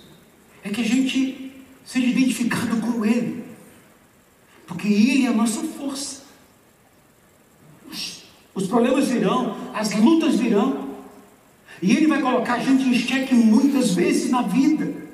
[0.63, 1.53] é que a gente
[1.85, 3.45] seja identificado com Ele.
[4.67, 6.25] Porque Ele é a nossa força.
[8.55, 10.95] Os problemas virão, as lutas virão.
[11.83, 15.05] E Ele vai colocar a gente em xeque muitas vezes na vida.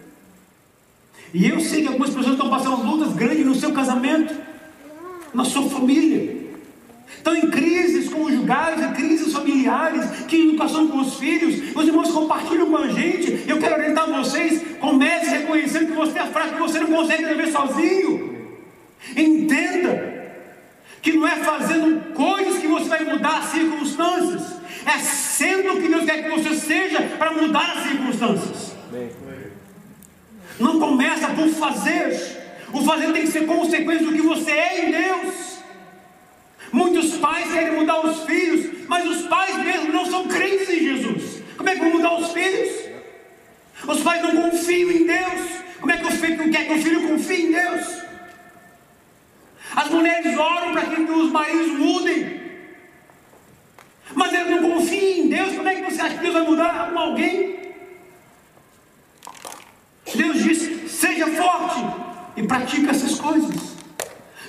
[1.34, 4.34] E eu sei que algumas pessoas estão passando lutas grandes no seu casamento,
[5.34, 6.39] na sua família.
[7.20, 11.76] Estão em crises conjugais, em crises familiares, que passam com os filhos.
[11.76, 13.44] Os irmãos compartilham com a gente.
[13.46, 14.62] Eu quero orientar vocês.
[14.80, 18.56] Comece reconhecendo que você é fraco, que você não consegue viver sozinho.
[19.14, 20.32] Entenda
[21.02, 24.56] que não é fazendo coisas que você vai mudar as circunstâncias,
[24.86, 28.72] é sendo o que Deus quer que você seja para mudar as circunstâncias.
[30.58, 32.18] Não começa por fazer,
[32.72, 35.49] o fazer tem que ser consequência do que você é em Deus.
[36.72, 41.42] Muitos pais querem mudar os filhos, mas os pais mesmo não são crentes em Jesus.
[41.56, 42.70] Como é que vão mudar os filhos?
[43.86, 45.60] Os pais não confiam em Deus.
[45.80, 48.00] Como é que o filho quer que o filho confie em Deus?
[49.74, 52.40] As mulheres oram para que os maridos mudem.
[54.14, 55.54] Mas eles não confiam em Deus.
[55.54, 57.60] Como é que você acha que Deus vai mudar alguém?
[60.14, 61.80] Deus diz: seja forte
[62.36, 63.69] e pratica essas coisas.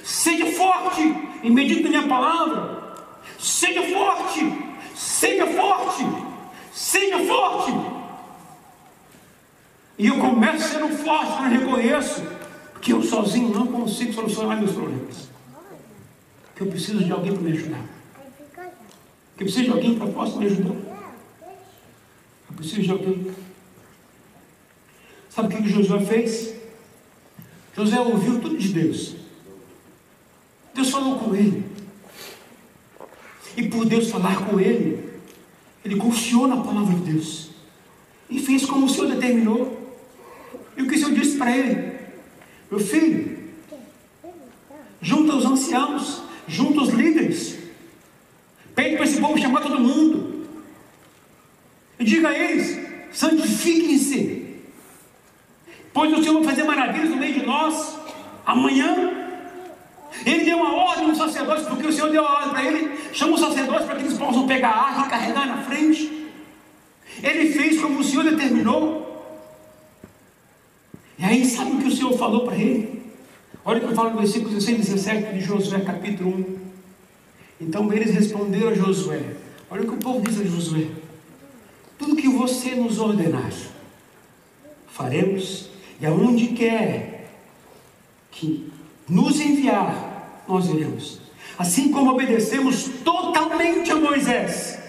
[0.03, 1.01] Seja forte
[1.43, 2.81] e medite na minha palavra.
[3.39, 4.39] Seja forte,
[4.95, 6.05] seja forte,
[6.71, 7.71] seja forte.
[9.97, 12.23] E eu começo sendo forte quando reconheço
[12.81, 15.29] que eu sozinho não consigo solucionar meus problemas.
[16.55, 17.85] Que eu preciso de alguém para me ajudar.
[19.37, 20.75] Que eu preciso de alguém para possa me ajudar.
[22.49, 23.35] Eu preciso de alguém.
[25.29, 26.53] Sabe o que Josué fez?
[27.75, 29.20] José ouviu tudo de Deus.
[30.73, 31.63] Deus falou com ele.
[33.55, 35.11] E por Deus falar com ele,
[35.83, 37.49] ele confiou na palavra de Deus.
[38.29, 39.77] E fez como o Senhor determinou.
[40.77, 41.99] E o que o Senhor disse para ele?
[42.69, 43.37] Meu filho,
[45.01, 47.57] junta os anciãos, junta os líderes.
[48.73, 50.47] Pede para esse povo chamar todo mundo.
[51.99, 52.79] E diga a eles:
[53.11, 54.55] santifiquem-se.
[55.93, 57.97] Pois o Senhor vai fazer maravilhas no meio de nós.
[58.45, 59.20] Amanhã
[60.25, 63.33] ele deu uma ordem aos sacerdotes, porque o Senhor deu a ordem para ele, chama
[63.33, 66.29] os sacerdotes para que eles possam pegar a arca e carregar na frente.
[67.23, 69.01] Ele fez como o Senhor determinou.
[71.17, 73.01] E aí, sabe o que o Senhor falou para ele?
[73.63, 76.61] Olha o que eu falo no versículo 16 e 17 de Josué, capítulo 1.
[77.61, 79.21] Então eles responderam a Josué:
[79.69, 80.87] Olha o que o povo diz a Josué:
[81.97, 83.51] Tudo que você nos ordenar,
[84.87, 87.29] faremos, e aonde quer
[88.31, 88.71] que
[89.07, 90.10] nos enviar,
[90.47, 91.19] nós iremos.
[91.57, 94.79] Assim como obedecemos totalmente a Moisés,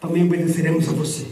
[0.00, 1.26] também obedeceremos a você.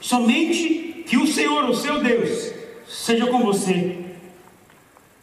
[0.00, 2.52] Somente que o Senhor, o seu Deus,
[2.88, 3.98] seja com você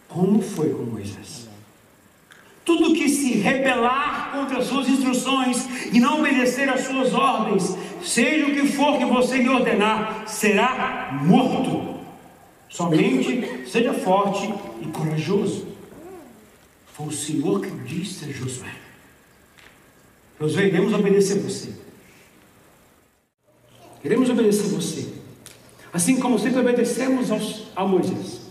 [0.07, 1.47] como foi com Moisés.
[2.65, 8.45] Tudo que se rebelar contra as suas instruções e não obedecer às suas ordens, seja
[8.45, 11.95] o que for que você lhe ordenar, será morto.
[12.67, 15.76] Somente seja forte e corajoso.
[16.97, 18.73] Foi o Senhor que disse a Josué:
[20.39, 21.71] Josué, iremos obedecer você.
[24.01, 25.13] Queremos obedecer você.
[25.93, 28.41] Assim como sempre obedecemos aos, a Moisés.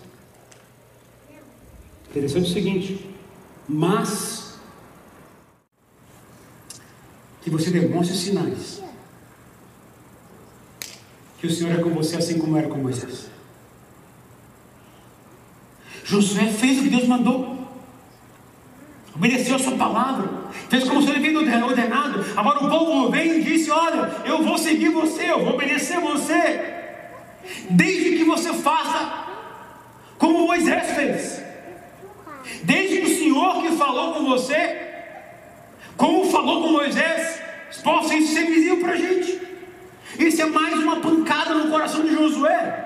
[2.09, 3.11] Interessante o seguinte,
[3.69, 4.55] mas
[7.43, 8.81] que você demonstre sinais
[11.41, 13.27] que o Senhor é com você assim como era com Moisés.
[16.05, 17.56] Josué fez o que Deus mandou.
[19.17, 20.29] Obedeceu a sua palavra.
[20.69, 22.25] Fez como se ele vindo ordenado.
[22.37, 26.75] Agora o povo vem e disse: Olha, eu vou seguir você, eu vou obedecer você.
[27.71, 29.27] Desde que você faça
[30.19, 31.43] como Moisés fez.
[32.63, 34.77] Desde que o Senhor que falou com você,
[35.97, 37.41] como falou com Moisés,
[37.83, 39.41] possa isso ser visível para a gente.
[40.19, 42.85] Isso é mais uma pancada no coração de Josué.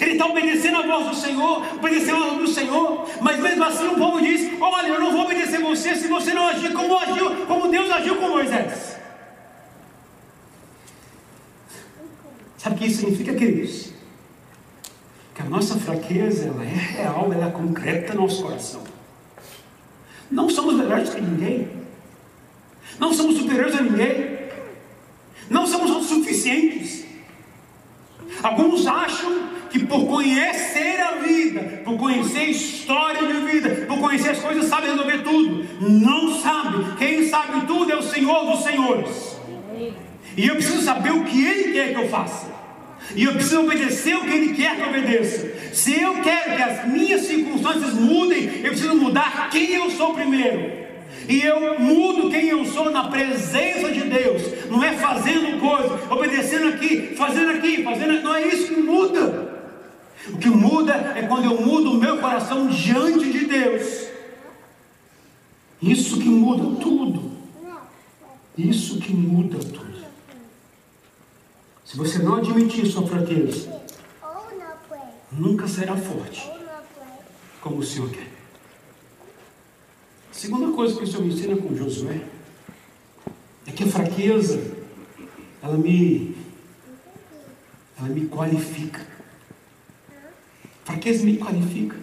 [0.00, 3.86] Ele está obedecendo a voz do Senhor, obedecendo a voz do Senhor, mas mesmo assim
[3.88, 4.31] o povo diz:
[4.64, 8.14] Olha, eu não vou obedecer você se você não agir como agiu, como Deus agiu
[8.16, 8.96] com Moisés.
[12.56, 13.92] Sabe o que isso significa, queridos?
[15.34, 18.84] Que a nossa fraqueza ela é real, ela é concreta no nosso coração.
[20.30, 21.68] Não somos melhores que ninguém.
[23.00, 24.48] Não somos superiores a ninguém.
[25.50, 27.04] Não somos autossuficientes.
[28.42, 34.30] Alguns acham que por conhecer a vida, por conhecer a história de vida, por conhecer
[34.30, 35.66] as coisas, sabe resolver tudo.
[35.80, 36.96] Não sabe.
[36.98, 39.40] Quem sabe tudo é o Senhor dos Senhores.
[40.36, 42.50] E eu preciso saber o que Ele quer que eu faça.
[43.14, 45.52] E eu preciso obedecer o que Ele quer que eu obedeça.
[45.72, 50.81] Se eu quero que as minhas circunstâncias mudem, eu preciso mudar quem eu sou primeiro.
[51.32, 54.68] E eu mudo quem eu sou na presença de Deus.
[54.68, 58.22] Não é fazendo coisa, obedecendo aqui, fazendo aqui, fazendo.
[58.22, 59.50] Não é isso que muda.
[60.28, 64.08] O que muda é quando eu mudo o meu coração diante de Deus.
[65.80, 67.32] Isso que muda tudo.
[68.58, 70.04] Isso que muda tudo.
[71.82, 73.72] Se você não admitir sua fraqueza,
[75.32, 76.46] nunca será forte
[77.62, 78.31] como o Senhor quer.
[80.32, 82.22] A segunda coisa que o Senhor me ensina com Josué
[83.66, 84.62] é que a fraqueza
[85.62, 86.34] ela me
[87.98, 89.06] ela me qualifica.
[90.82, 91.96] A fraqueza me qualifica.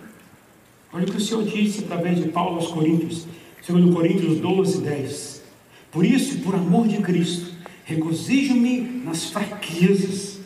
[0.94, 3.26] Olha o que o Senhor disse através de Paulo aos Coríntios,
[3.64, 5.42] segundo Coríntios 12, 10.
[5.92, 7.52] Por isso, por amor de Cristo,
[7.84, 10.38] regozijo-me nas fraquezas,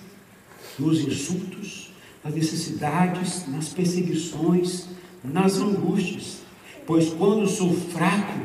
[0.79, 1.91] nos insultos,
[2.23, 4.87] nas necessidades, nas perseguições,
[5.21, 6.43] nas angústias,
[6.85, 8.39] pois quando sou fraco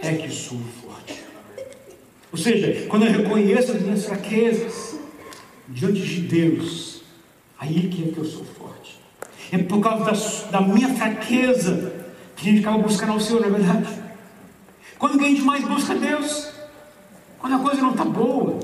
[0.00, 1.22] é que sou forte.
[2.32, 4.98] Ou seja, quando eu reconheço as minhas fraquezas
[5.68, 7.02] diante de Deus,
[7.58, 8.98] aí que é que eu sou forte.
[9.52, 10.04] É por causa
[10.50, 11.92] da, da minha fraqueza
[12.36, 14.02] que a gente acaba buscando ao Senhor, não é verdade?
[14.98, 16.50] Quando a gente mais busca Deus,
[17.38, 18.58] quando a coisa não está boa,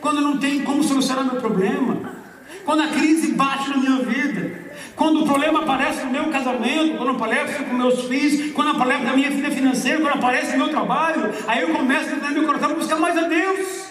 [0.00, 2.16] quando não tem como solucionar meu problema,
[2.64, 4.65] quando a crise bate na minha vida,
[4.96, 9.12] quando o problema aparece no meu casamento, quando aparece com meus filhos, quando aparece na
[9.14, 12.74] minha vida financeira, quando aparece no meu trabalho, aí eu começo a inclinar meu coração
[12.74, 13.86] buscar mais a Deus.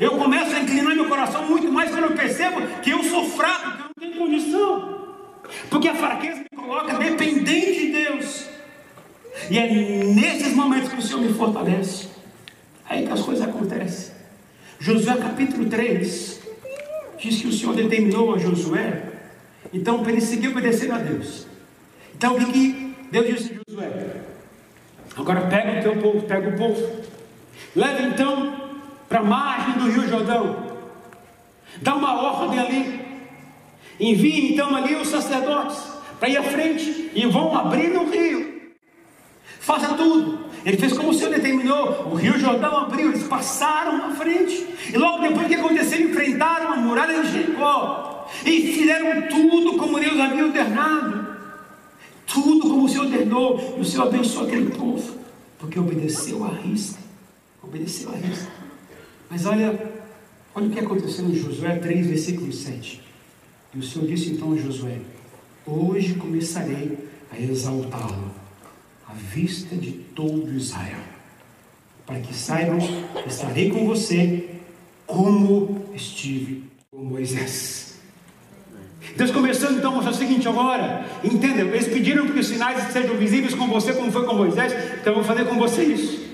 [0.00, 3.70] Eu começo a inclinar meu coração muito mais quando eu percebo que eu sou fraco,
[3.70, 5.06] que eu não tenho condição.
[5.70, 8.46] Porque a fraqueza me coloca dependente de Deus.
[9.48, 9.72] E é
[10.04, 12.08] nesses momentos que o Senhor me fortalece.
[12.88, 14.12] Aí que as coisas acontecem.
[14.78, 16.40] Josué capítulo 3
[17.18, 19.15] diz que o Senhor determinou a Josué,
[19.72, 21.46] então ele seguir obedecendo a Deus.
[22.14, 24.22] Então o que, Deus disse a Josué?
[25.16, 27.02] Agora pega o teu povo, pega o povo,
[27.74, 30.78] leva então para a margem do rio Jordão,
[31.80, 33.06] dá uma ordem ali,
[33.98, 35.78] envie então ali os sacerdotes
[36.18, 38.72] para ir à frente e vão abrir no rio,
[39.60, 42.08] faça tudo, ele fez como o Senhor determinou.
[42.10, 44.66] O rio Jordão abriu, eles passaram na frente.
[44.92, 48.15] E logo depois que aconteceu, enfrentaram a muralha de Jericó.
[48.44, 51.36] E fizeram tudo como Deus havia ordenado.
[52.26, 53.74] Tudo como o Senhor ordenou.
[53.76, 55.16] E o Senhor abençoou aquele povo.
[55.58, 56.98] Porque obedeceu a risca.
[57.62, 58.50] Obedeceu a risca.
[59.30, 59.92] Mas olha,
[60.54, 63.02] olha o que aconteceu em Josué 3, versículo 7.
[63.74, 64.98] E o Senhor disse então a Josué:
[65.66, 66.96] Hoje começarei
[67.30, 68.30] a exaltá-lo
[69.06, 71.00] à vista de todo Israel,
[72.06, 74.48] para que saibam que estarei com você
[75.06, 77.85] como estive com Moisés.
[79.16, 83.16] Deus começou então a mostrar o seguinte agora, entenda, eles pediram que os sinais sejam
[83.16, 86.26] visíveis com você como foi com Moisés, então eu vou fazer com você isso.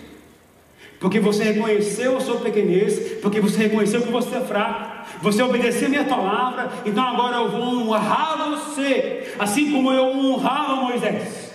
[0.99, 5.87] Porque você reconheceu a sua pequenez, porque você reconheceu que você é fraco, você obedeceu
[5.87, 11.53] a minha palavra, então agora eu vou honrar você, assim como eu honrava Moisés.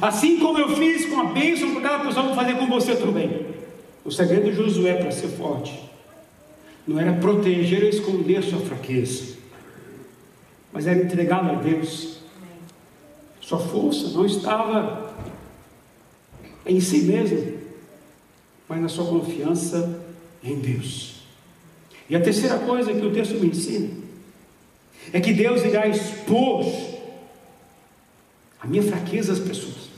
[0.00, 3.46] Assim como eu fiz com a bênção para cada pessoa, vou fazer com você também.
[4.04, 5.78] O segredo de Josué para ser forte
[6.86, 9.29] não era proteger ou esconder sua fraqueza,
[10.72, 12.18] mas era entregá-la a Deus.
[13.40, 15.14] Sua força não estava
[16.66, 17.58] em si mesmo,
[18.68, 20.02] mas na sua confiança
[20.42, 21.22] em Deus.
[22.08, 23.88] E a terceira coisa que o texto me ensina
[25.12, 26.64] é que Deus irá expor
[28.60, 29.90] a minha fraqueza às pessoas.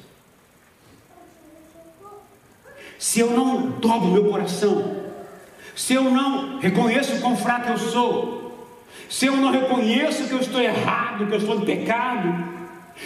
[2.98, 5.02] Se eu não dobro meu coração,
[5.74, 8.41] se eu não reconheço quão fraco eu sou,
[9.12, 12.48] se eu não reconheço que eu estou errado, que eu estou em pecado,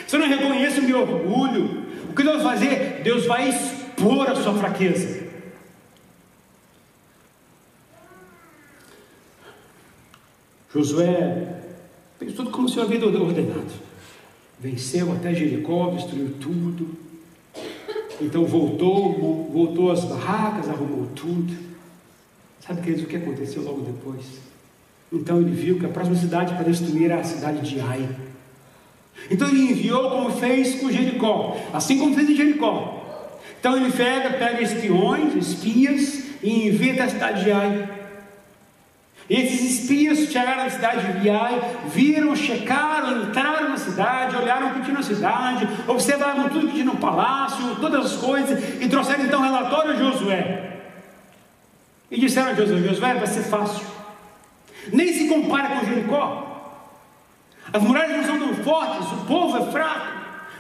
[0.07, 3.01] se eu não reconheço o meu orgulho, o que Deus vai fazer?
[3.03, 5.27] Deus vai expor a sua fraqueza.
[10.73, 11.57] Josué
[12.21, 13.73] fez tudo como se havia ordenado.
[14.61, 16.89] Venceu até Jericó, destruiu tudo.
[18.21, 21.53] Então voltou, voltou às barracas, arrumou tudo.
[22.61, 24.47] Sabe, queridos, o que aconteceu logo depois?
[25.13, 28.09] Então ele viu que a próxima cidade para destruir era a cidade de Ai.
[29.31, 33.03] Então ele enviou como fez com Jericó, assim como fez em Jericó.
[33.59, 37.89] Então ele pega, pega espiões, espias e envia até a cidade de Ai.
[39.29, 44.75] E esses espias chegaram na cidade de Ai, viram, checaram, entraram na cidade, olharam o
[44.75, 49.25] que tinha na cidade, observaram tudo que tinha no palácio, todas as coisas, e trouxeram
[49.25, 50.79] então relatório a Josué.
[52.09, 53.95] E disseram a Josué: Josué, vai ser fácil.
[54.93, 56.47] Nem se compara com Jericó.
[57.72, 60.07] As muralhas não são tão fortes, o povo é fraco,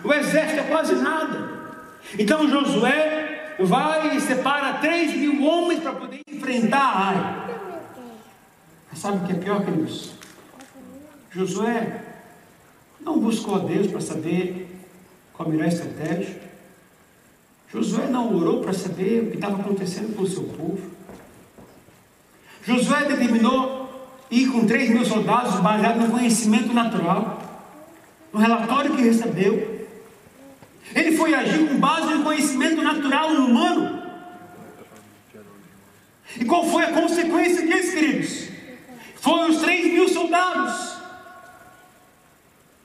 [0.04, 1.56] o exército é quase nada.
[2.18, 7.46] Então Josué vai e separa 3 mil homens para poder enfrentar Ai.
[8.90, 10.12] Mas sabe o que é pior, queridos?
[11.30, 12.02] Josué
[13.00, 14.74] não buscou a Deus para saber
[15.32, 16.40] qual a melhor estratégia.
[17.72, 20.90] Josué não orou para saber o que estava acontecendo com o seu povo.
[22.62, 23.85] Josué determinou
[24.30, 27.42] ir com 3 mil soldados baseado no conhecimento natural,
[28.32, 29.86] no relatório que recebeu.
[30.94, 34.02] Ele foi agir com base no conhecimento natural humano.
[36.38, 38.48] E qual foi a consequência disso, queridos?
[39.16, 40.96] Foi os 3 mil soldados,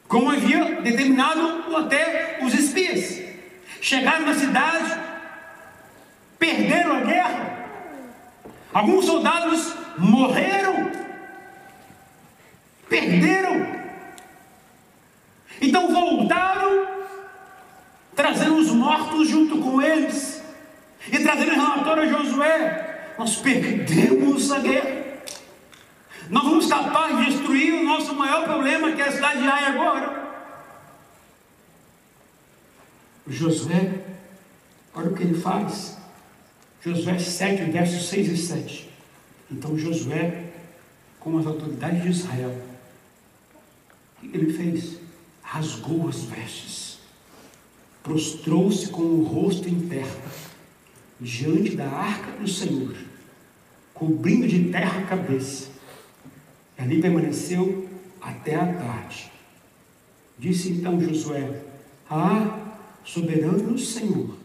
[0.08, 3.22] como havia determinado até os espias.
[3.82, 5.00] Chegaram na cidade,
[6.40, 7.52] perderam a guerra,
[8.74, 10.92] Alguns soldados morreram,
[12.92, 13.66] perderam.
[15.62, 16.88] Então voltaram,
[18.14, 20.44] trazendo os mortos junto com eles,
[21.08, 25.02] e trazendo relatório a Josué: Nós perdemos a guerra.
[26.30, 29.66] Nós vamos capaz de destruir o nosso maior problema, que é a cidade de Ai
[29.66, 30.22] agora.
[33.28, 34.02] Josué,
[34.94, 35.98] olha o que ele faz.
[36.84, 38.90] Josué 7, versos 6 e 7.
[39.50, 40.46] Então Josué,
[41.20, 42.71] com as autoridades de Israel,
[44.28, 44.98] o que ele fez?
[45.42, 47.00] Rasgou as vestes,
[48.04, 50.32] prostrou-se com o rosto em terra,
[51.20, 52.96] diante da arca do Senhor,
[53.94, 55.70] cobrindo de terra a cabeça.
[56.78, 57.90] Ali permaneceu
[58.22, 59.32] até a tarde.
[60.40, 61.62] Disse então Josué:
[62.10, 64.36] Ah, soberano Senhor,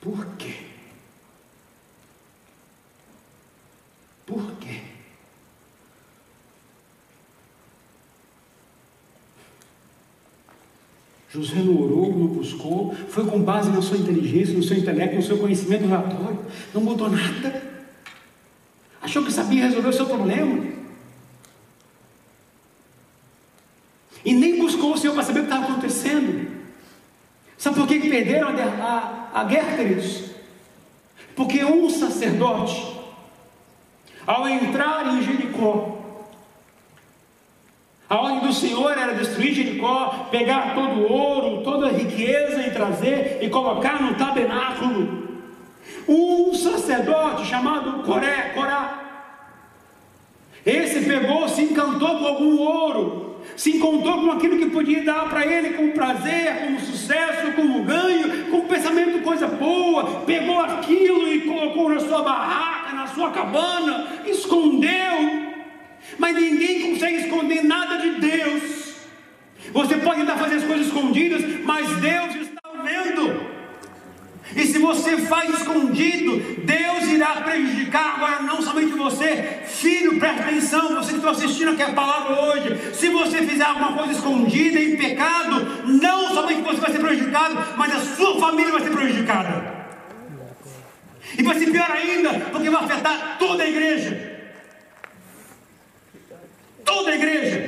[0.00, 0.54] por quê?
[4.26, 4.82] Por quê?
[11.30, 15.22] José não orou, não buscou, foi com base na sua inteligência, no seu intelecto, no
[15.22, 16.38] seu conhecimento relatório,
[16.72, 17.62] não mudou nada.
[19.02, 20.64] Achou que sabia resolver o seu problema.
[24.24, 26.50] E nem buscou o Senhor para saber o que estava acontecendo.
[27.56, 30.24] Sabe por que perderam a, a, a guerra, queridos?
[31.36, 32.96] Porque um sacerdote
[34.26, 35.97] ao entrar em Jericó,
[38.08, 42.70] a ordem do Senhor era destruir Jericó, pegar todo o ouro, toda a riqueza e
[42.70, 45.28] trazer e colocar no tabernáculo.
[46.08, 49.08] Um sacerdote chamado Coré, Corá,
[50.64, 55.46] esse pegou, se encantou com algum ouro, se encontrou com aquilo que podia dar para
[55.46, 61.90] ele com prazer, como sucesso, como ganho, com pensamento coisa boa, pegou aquilo e colocou
[61.90, 65.47] na sua barraca, na sua cabana, escondeu.
[66.18, 68.62] Mas ninguém consegue esconder nada de Deus.
[69.72, 73.58] Você pode tentar fazer as coisas escondidas, mas Deus está vendo.
[74.56, 78.14] E se você faz escondido, Deus irá prejudicar.
[78.16, 80.94] Agora, não somente você, filho, presta atenção.
[80.94, 82.94] Você que está assistindo aqui a palavra hoje.
[82.94, 87.94] Se você fizer alguma coisa escondida, em pecado, não somente você vai ser prejudicado, mas
[87.94, 89.78] a sua família vai ser prejudicada.
[91.36, 94.37] E vai ser pior ainda, porque vai afetar toda a igreja.
[96.88, 97.58] Toda a igreja.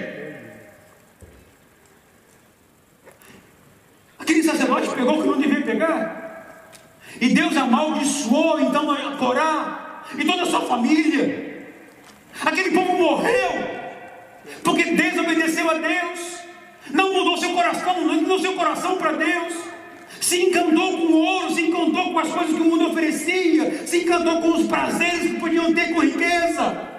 [4.18, 6.72] Aquele sacerdote pegou o que não devia pegar.
[7.20, 11.68] E Deus amaldiçoou então a Corá e toda a sua família.
[12.42, 13.50] Aquele povo morreu
[14.64, 16.20] porque desobedeceu a Deus,
[16.90, 19.52] não mudou seu coração, não mudou seu coração para Deus.
[20.18, 23.98] Se encantou com o ouro, se encantou com as coisas que o mundo oferecia, se
[23.98, 26.89] encantou com os prazeres que podiam ter com riqueza.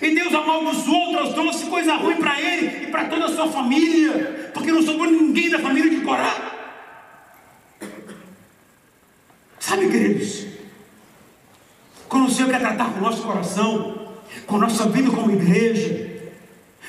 [0.00, 4.70] E Deus amaldiçoou, trouxe coisa ruim para ele e para toda a sua família, porque
[4.70, 6.52] não sobrou ninguém da família de Corá.
[9.58, 10.46] Sabe, queridos,
[12.08, 14.12] quando o Senhor quer tratar com o nosso coração,
[14.46, 16.14] com a nossa vida como igreja,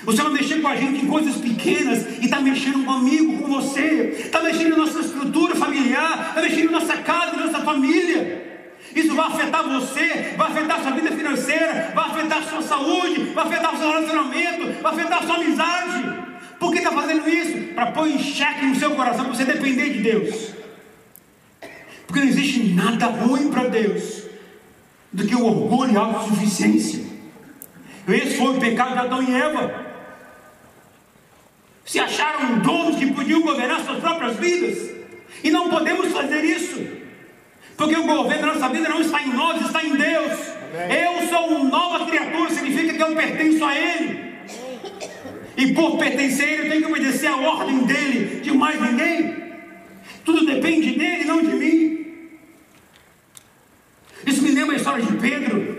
[0.05, 4.24] o Senhor mexer com a gente em coisas pequenas e está mexendo comigo, com você,
[4.26, 8.46] está mexendo na nossa estrutura familiar, está mexendo na nossa casa, na nossa família.
[8.97, 13.77] Isso vai afetar você, vai afetar sua vida financeira, vai afetar sua saúde, vai afetar
[13.77, 16.17] seu relacionamento, vai afetar sua amizade.
[16.59, 17.75] Por que está fazendo isso?
[17.75, 20.51] Para pôr em xeque no seu coração, para você depender de Deus.
[22.07, 24.23] Porque não existe nada ruim para Deus
[25.13, 27.05] do que o orgulho e a autossuficiência.
[28.07, 29.85] Esse foi o pecado de Adão e Eva.
[31.85, 34.89] Se acharam donos que podiam governar suas próprias vidas.
[35.43, 36.96] E não podemos fazer isso.
[37.78, 40.32] Porque o governo da nossa vida não está em nós, está em Deus.
[40.73, 41.03] Amém.
[41.03, 44.28] Eu sou uma nova criatura, significa que eu pertenço a Ele.
[45.55, 49.36] E por pertencer a Ele, eu tenho que obedecer a ordem dele, de mais ninguém.
[50.25, 52.05] Tudo depende dele, não de mim.
[54.25, 55.78] Isso me lembra a história de Pedro.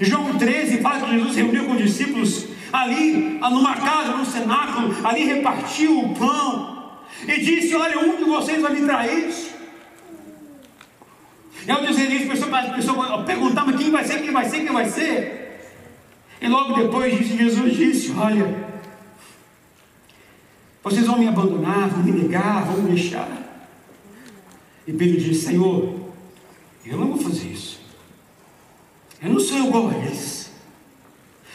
[0.00, 5.24] João 13 fala que Jesus reuniu com os discípulos ali, numa casa, num cenáculo, ali
[5.24, 9.55] repartiu o pão e disse: Olha, um de vocês vai me trair.
[11.66, 14.72] E ao dizer isso, pessoa, a pessoa perguntava quem vai ser, quem vai ser, quem
[14.72, 15.60] vai ser.
[16.40, 18.54] E logo depois Jesus disse: Olha,
[20.82, 23.28] vocês vão me abandonar, vão me negar, vão me deixar.
[24.86, 26.12] E Pedro disse: Senhor,
[26.84, 27.80] eu não vou fazer isso.
[29.20, 30.52] Eu não sou igual a eles.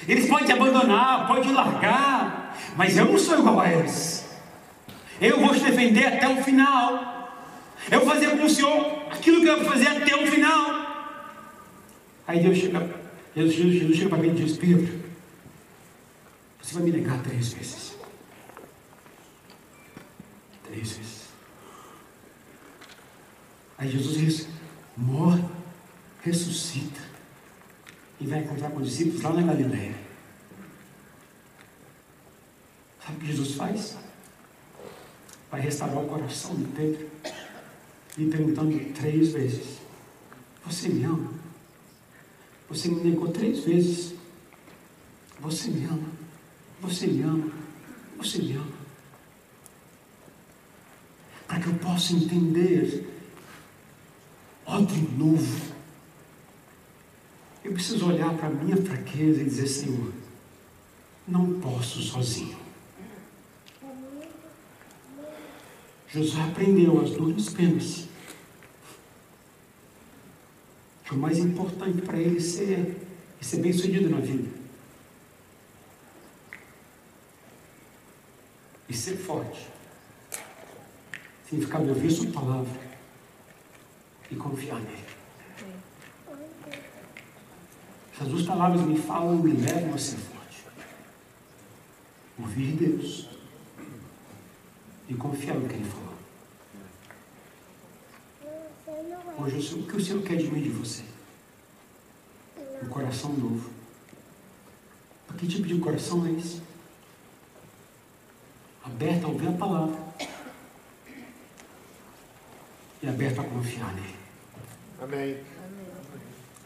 [0.08, 4.26] Eles podem te abandonar, podem te largar, mas eu não sou igual a eles.
[5.22, 7.21] Eu vou te defender até o final.
[7.90, 10.82] Eu vou fazer com o Senhor aquilo que eu vou fazer até o final.
[12.28, 13.02] Aí Deus chega,
[13.36, 15.02] Jesus, Jesus chega para mim e diz: Pedro,
[16.62, 17.96] você vai me negar três vezes.
[20.64, 21.22] Três vezes.
[23.78, 24.48] Aí Jesus diz:
[24.96, 25.44] morre,
[26.24, 27.02] ressuscita
[28.20, 29.96] e vai encontrar com os discípulos lá na Galileia.
[33.04, 33.98] Sabe o que Jesus faz?
[35.50, 37.10] Vai restaurar o coração de Pedro
[38.18, 39.78] e perguntando três vezes:
[40.66, 41.32] Você me ama?
[42.70, 44.14] Você me negou três vezes.
[45.40, 46.10] Você me ama?
[46.82, 47.52] Você me ama?
[48.18, 48.82] Você me ama?
[51.48, 53.12] Para que eu possa entender
[54.80, 55.74] de novo.
[57.64, 60.12] Eu preciso olhar para a minha fraqueza e dizer, Senhor,
[61.28, 62.58] não posso sozinho.
[66.14, 68.08] Josué aprendeu as duras penas.
[71.10, 73.08] O mais importante para ele ser,
[73.40, 74.50] é ser bem sucedido na vida.
[78.90, 79.70] E ser forte.
[81.46, 82.80] Significa ouvir sua palavra
[84.30, 85.12] e confiar nele.
[88.14, 90.66] Essas duas palavras me falam e me levam a ser forte.
[92.38, 93.30] Ouvir Deus
[95.10, 96.01] e confiar no que Ele falou.
[99.42, 101.04] Hoje, o que o Senhor quer de mim de você?
[102.84, 103.72] Um coração novo.
[105.36, 106.62] Que tipo de coração é esse?
[108.84, 109.98] Aberto a ouvir a palavra
[113.02, 114.16] e aberto a confiar nele.
[115.02, 115.44] Amém.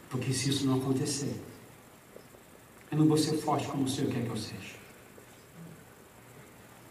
[0.10, 1.40] Porque se isso não acontecer,
[2.92, 4.76] eu não vou ser forte como o Senhor quer que eu seja.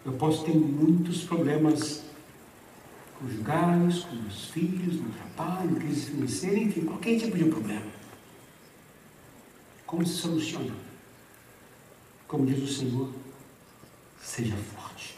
[0.07, 2.04] Eu posso ter muitos problemas
[3.19, 7.87] conjugais, com meus filhos, no trabalho, crise financeira, enfim, qualquer tipo de problema.
[9.87, 10.75] Como se soluciona?
[12.27, 13.13] Como diz o Senhor,
[14.21, 15.17] seja forte.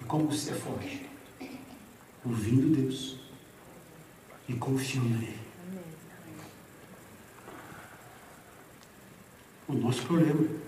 [0.00, 1.06] E como você é forte?
[2.24, 3.16] Ouvindo Deus
[4.48, 5.38] e confiando nele.
[9.66, 10.64] O nosso problema é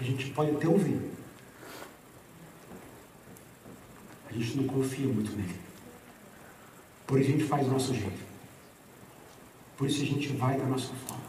[0.00, 1.17] a gente pode até ouvir.
[4.38, 5.56] A gente não confia muito nele.
[7.08, 8.28] Por isso a gente faz do nosso jeito.
[9.76, 11.24] Por isso a gente vai da nossa forma.